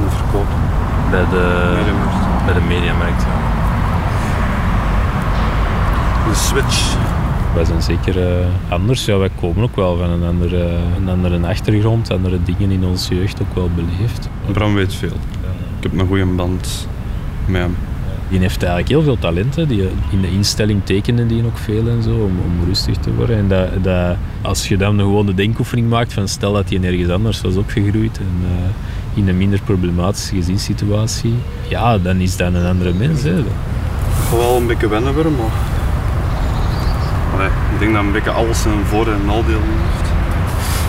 [0.00, 0.54] moet verkopen.
[1.10, 2.44] bij de Mediamarkt.
[2.44, 3.22] Bij de mediamarkt.
[3.22, 3.28] ja.
[6.28, 6.96] De switch.
[7.56, 9.04] Wij zijn zeker eh, anders.
[9.04, 13.14] Ja, wij komen ook wel van een andere, een andere achtergrond, andere dingen in onze
[13.14, 14.28] jeugd ook wel beleefd.
[14.52, 15.16] Bram weet veel.
[15.76, 16.88] Ik heb een goede band
[17.46, 17.76] met hem.
[18.28, 19.68] Die heeft eigenlijk heel veel talenten.
[19.68, 23.36] Die, in de instelling tekenen die ook veel en zo, om, om rustig te worden.
[23.36, 27.10] En dat, dat, als je dan gewoon de denkoefening maakt van stel dat hij nergens
[27.10, 31.34] anders was opgegroeid en eh, in een minder problematische gezinssituatie,
[31.68, 33.22] ja, dan is dat een andere mens.
[33.22, 33.34] Hè.
[34.30, 35.75] Wel een beetje wennen maar...
[37.36, 40.10] Allee, ik denk dat een beetje alles zijn voor- en nadelen heeft.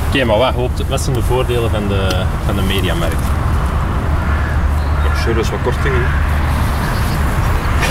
[0.07, 3.23] Oké, maar wat, hoopt, wat zijn de voordelen van de, van de mediamarkt?
[5.05, 6.01] Ja, sure, is wat kortingen.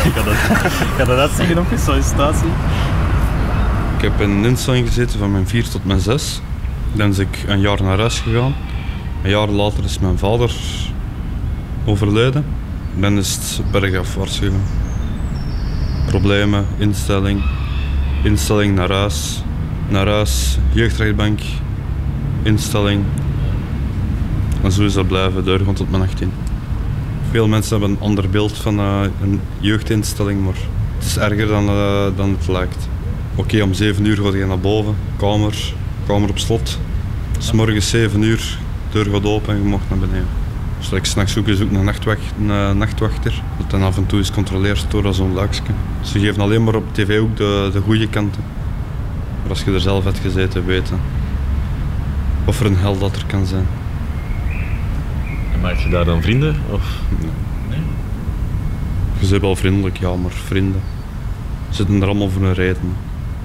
[0.05, 0.33] Ik ga dat,
[0.89, 2.49] ik ga dat uitzeggen op je sollicitatie.
[3.97, 6.41] Ik heb in een instelling gezeten van mijn 4 tot mijn 6.
[6.93, 8.55] Dan is ik een jaar naar huis gegaan.
[9.23, 10.53] Een jaar later is mijn vader
[11.85, 12.45] overleden.
[12.95, 14.63] Dan is het bergafwaarts gegaan.
[16.07, 17.43] Problemen, instelling,
[18.27, 19.43] instelling naar huis,
[19.89, 21.41] naar huis, jeugdrechtbank,
[22.43, 23.05] instelling.
[24.63, 26.33] En zo is dat blijven doorgaan tot mijn 18.
[27.31, 30.55] Veel mensen hebben een ander beeld van eh, een jeugdinstelling, maar
[30.97, 32.89] het is erger dan, eh, dan het lijkt.
[33.35, 35.73] Oké, om 7 uur ga je naar boven, kamer,
[36.07, 36.79] kamer op slot.
[37.39, 38.59] S morgens 7 uur,
[38.93, 40.46] deur gaat open en je mag naar beneden.
[40.79, 44.07] Dus ik s'nachts zoek je zoekt een, nachtwacht, een eh, nachtwachter, dat dan af en
[44.07, 45.63] toe is gecontroleerd door zo'n luikje.
[46.01, 48.43] Ze geven alleen maar op tv ook de, de goede kanten.
[49.41, 51.01] Maar als je er zelf hebt gezeten, weten
[52.45, 53.67] wat voor een hel dat er kan zijn.
[55.53, 56.57] En maak je daar dan vrienden?
[56.71, 57.01] Of?
[59.19, 60.81] Je bent wel vriendelijk, ja, maar vrienden
[61.71, 62.97] zitten er allemaal voor een reden.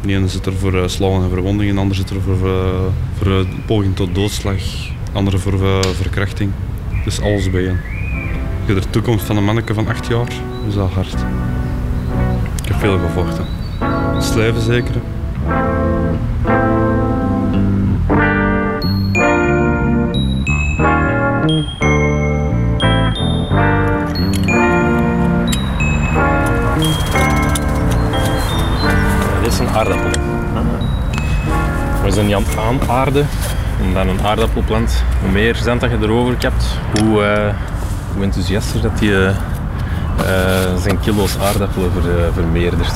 [0.02, 2.82] De ene zit er voor eh, slagen en verwondingen, de ander zit er voor, eh,
[3.18, 5.80] voor poging tot doodslag, de andere voor eh,
[7.02, 7.04] verkrachting.
[7.04, 7.76] Dus alles bij je.
[8.66, 10.28] Je de toekomst van een manneke van acht jaar
[10.68, 11.16] is dat hard.
[12.62, 13.46] Ik heb veel gevochten.
[14.20, 14.94] Slijven zeker.
[29.42, 30.10] Dit is een aardappel.
[32.04, 33.28] We zijn die aan het aanaarden.
[33.82, 37.56] En dan een aardappelplant, hoe meer zand dat je erover hebt, hoe, eh,
[38.14, 39.34] hoe enthousiaster dat je
[40.18, 42.94] eh, zijn kilo's aardappelen ver, eh, vermeerdert.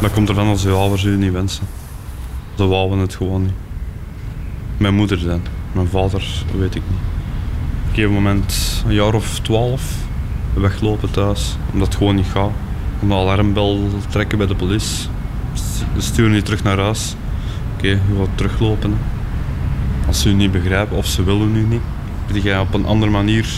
[0.00, 1.66] Dat komt ervan als je ouders je niet wensen.
[2.56, 3.52] Ze wouden het gewoon niet.
[4.76, 5.40] Mijn moeder dan.
[5.72, 6.24] Mijn vader
[6.56, 7.00] weet ik niet.
[7.80, 9.82] Op een gegeven moment, een jaar of twaalf,
[10.54, 11.56] weglopen thuis.
[11.72, 12.50] Omdat het gewoon niet gaat.
[13.00, 15.08] Om de alarmbel trekken bij de politie.
[15.96, 17.16] Sturen je terug naar huis.
[17.78, 18.98] Oké, je gaat teruglopen.
[20.06, 21.80] Als ze je niet begrijpen of ze willen u niet,
[22.32, 23.48] moet je op een andere manier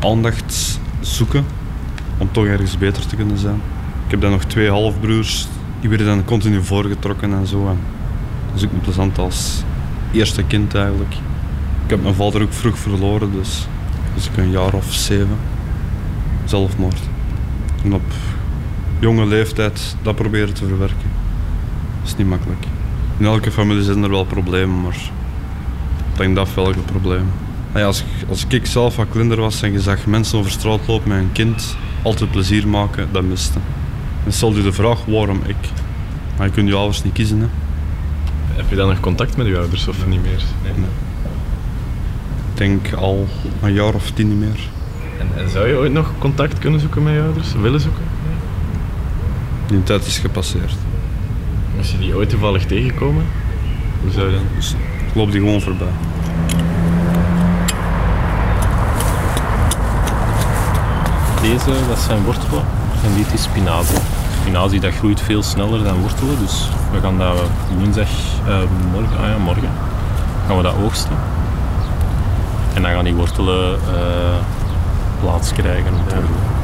[0.00, 1.44] aandacht zoeken
[2.18, 3.60] om toch ergens beter te kunnen zijn.
[4.04, 5.46] Ik heb dan nog twee halfbroers,
[5.80, 7.68] die werden dan continu voorgetrokken en zo.
[7.68, 7.78] En
[8.52, 9.62] dat is ook plezant als
[10.12, 11.14] eerste kind eigenlijk.
[11.84, 13.66] Ik heb mijn vader ook vroeg verloren, dus,
[14.14, 15.38] dus ik een jaar of zeven.
[16.44, 17.00] Zelfmoord.
[17.84, 18.12] En op
[18.98, 21.10] jonge leeftijd dat proberen te verwerken.
[22.04, 22.66] Is niet makkelijk.
[23.20, 24.94] In elke familie zijn er wel problemen, maar
[26.12, 27.32] ik denk dat welke problemen.
[27.68, 30.50] Nou ja, als, ik- als ik zelf wat kleiner was en je zag mensen over
[30.50, 33.58] straat lopen met een kind, altijd plezier maken, dat miste.
[34.24, 35.56] Dan stel je de vraag waarom ik.
[36.36, 37.40] Maar je kunt je ouders niet kiezen.
[37.40, 37.46] Hè.
[38.56, 40.42] Heb je dan nog contact met je ouders of niet meer?
[40.62, 40.72] Nee.
[42.52, 43.26] Ik denk al
[43.62, 44.68] een jaar of tien niet meer.
[45.18, 47.52] En, en zou je ooit nog contact kunnen zoeken met je ouders?
[47.60, 48.02] Willen zoeken?
[49.66, 50.74] Die tijd is gepasseerd.
[51.78, 53.26] Als je die ooit toevallig tegenkomen,
[54.02, 54.44] hoe zou je dan?
[54.56, 54.74] Dus
[55.12, 55.92] die gewoon voorbij.
[61.42, 62.64] Deze, dat zijn wortelen
[63.04, 63.98] en dit is spinazie.
[64.40, 67.40] Spinazie dat groeit veel sneller dan wortelen, dus we gaan dat
[67.78, 68.08] woensdag,
[68.46, 68.58] eh,
[68.92, 69.70] morgen, ah ja, morgen,
[70.46, 71.16] gaan we dat oogsten.
[72.74, 74.38] En dan gaan die wortelen eh,
[75.20, 75.94] plaats krijgen.
[75.94, 76.59] op de grond.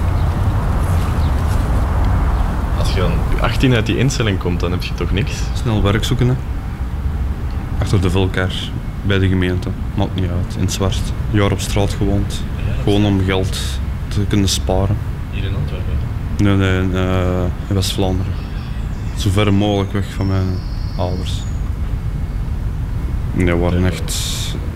[2.87, 5.33] Als je je 18 uit die instelling komt, dan heb je toch niks?
[5.55, 6.29] Snel werk zoeken.
[6.29, 6.35] Hè.
[7.79, 8.55] Achter de vulkaar,
[9.03, 9.69] bij de gemeente.
[9.95, 11.01] Maakt niet uit, in het zwart.
[11.33, 12.45] Een jaar op straat gewoond.
[12.83, 13.59] Gewoon om geld
[14.09, 14.97] te kunnen sparen.
[15.31, 15.95] Hier in Antwerpen?
[16.37, 18.33] Nee, nee, in, eh, in West-Vlaanderen.
[19.17, 20.59] Zo ver mogelijk weg van mijn
[20.97, 21.43] ouders.
[23.33, 24.15] Nee, er waren echt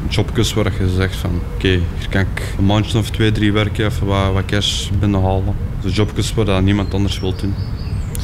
[0.08, 3.84] jobjes waar je zegt van oké, hier kan ik een maandje of twee, drie werken,
[3.86, 5.54] even wat, wat cash binnenhalen.
[5.80, 7.54] Dus jobjes waar dat niemand anders wil doen.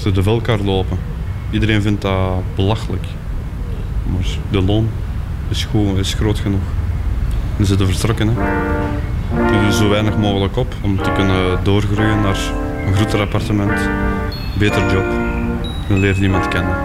[0.07, 0.99] Ze de velkaar lopen.
[1.51, 3.05] Iedereen vindt dat belachelijk.
[4.05, 4.89] Maar de loon
[5.49, 6.63] is, goed, is groot genoeg.
[7.57, 8.29] En ze zitten vertrokken.
[8.29, 8.43] Hè.
[9.53, 12.39] Je doet zo weinig mogelijk op om te kunnen doorgroeien naar
[12.87, 13.81] een groter appartement,
[14.59, 15.05] beter job.
[15.89, 16.77] Dan leert iemand kennen.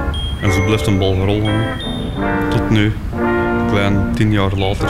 [0.41, 1.63] En zo blijft een bal rollen.
[2.49, 2.93] Tot nu,
[3.69, 4.89] klein tien jaar later.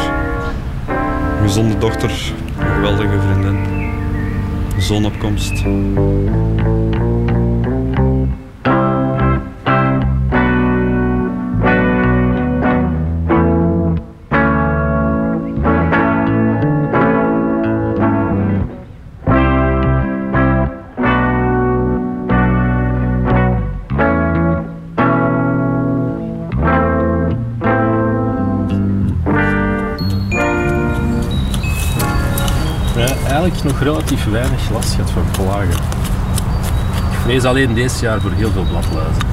[1.38, 2.12] Een gezonde dochter,
[2.58, 3.58] een geweldige vriendin.
[4.78, 5.63] Zonopkomst.
[33.41, 35.84] Eigenlijk nog relatief weinig last gehad van plagen.
[37.12, 39.23] Ik vrees alleen deze jaar voor heel veel bladluizen.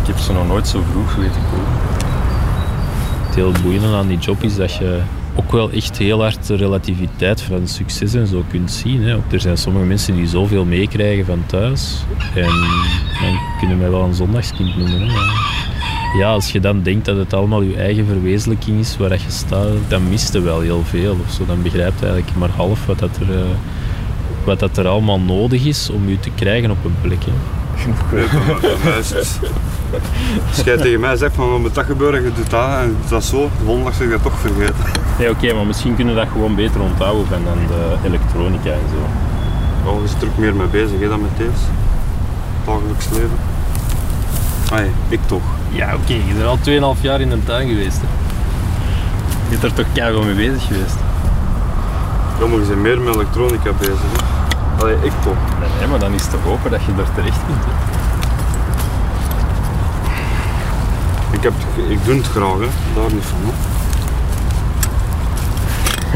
[0.00, 1.72] Ik heb ze nog nooit zo vroeg weten komen.
[3.26, 5.00] Het heel boeiende aan die job is dat je
[5.34, 9.02] ook wel echt heel hard de relativiteit van succes en zo kunt zien.
[9.02, 9.18] Hè.
[9.30, 12.04] Er zijn sommige mensen die zoveel meekrijgen van thuis.
[12.34, 12.50] En
[13.20, 15.08] dan kunnen mij wel een zondagskind noemen.
[15.08, 15.54] Hè.
[16.16, 19.30] Ja, als je dan denkt dat het allemaal je eigen verwezenlijking is waar dat je
[19.30, 21.16] staat, dan mist je wel heel veel.
[21.26, 21.46] Of zo.
[21.46, 23.44] Dan begrijpt je eigenlijk maar half wat, dat er, eh,
[24.44, 27.24] wat dat er allemaal nodig is om je te krijgen op een plek.
[27.24, 27.32] Hè.
[30.48, 32.94] Als jij tegen mij zegt van wat moet dat gebeuren, je doet dat en je
[33.00, 34.74] doet dat zo, de volgende dag zeg je dat toch vergeten.
[35.18, 38.88] Nee, oké, maar misschien kunnen we dat gewoon beter onthouden van dan de elektronica en
[38.90, 38.96] zo.
[39.90, 41.66] Oh, je zit er ook meer mee bezig hè, dan met deze.
[42.64, 43.38] Dagelijks leven.
[44.72, 45.44] Ai, ik toch.
[45.76, 48.00] Ja, oké, je bent al 2,5 jaar in de tuin geweest.
[48.00, 48.06] Hè.
[49.42, 50.96] Je bent er toch keihard mee bezig geweest.
[52.38, 54.00] Sommigen zijn meer met elektronica bezig.
[54.00, 54.82] Hè.
[54.82, 55.36] Allee, ik toch.
[55.60, 57.64] Nee, nee, maar dan is het toch hopen dat je er terecht kunt.
[57.64, 57.72] Hè.
[61.36, 61.52] Ik, heb,
[61.88, 62.68] ik doe het graag, hè.
[62.94, 63.38] daar niet van.
[63.44, 63.52] Hè.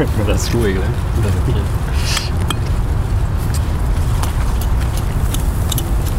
[0.17, 0.71] maar dat is goed, hè.
[1.21, 1.55] Dat is goed.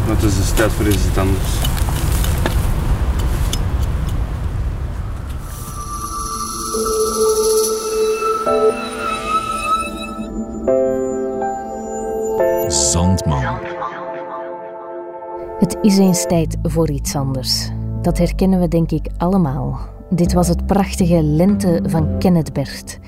[0.05, 1.72] Maar het is dus tijd voor iets anders.
[15.83, 17.69] Is eens tijd voor iets anders.
[18.01, 19.79] Dat herkennen we denk ik allemaal.
[20.09, 22.99] Dit was het prachtige Lente van Kenneth Bert.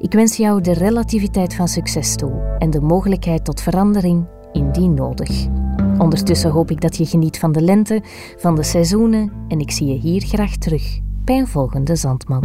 [0.00, 5.46] Ik wens jou de relativiteit van succes toe en de mogelijkheid tot verandering indien nodig.
[5.98, 8.02] Ondertussen hoop ik dat je geniet van de lente,
[8.36, 12.44] van de seizoenen en ik zie je hier graag terug bij een volgende Zandman.